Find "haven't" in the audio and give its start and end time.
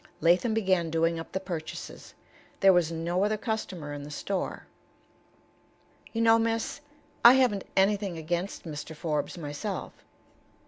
7.33-7.65